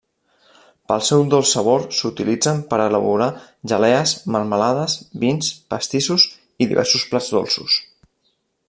[0.91, 3.29] Pel seu dolç sabor s'utilitzen per elaborar
[3.73, 6.29] gelees, melmelades, vins, pastissos
[6.67, 7.79] i diversos plats dolços.